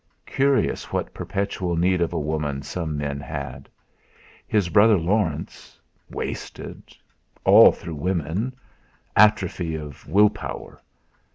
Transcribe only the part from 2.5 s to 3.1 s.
some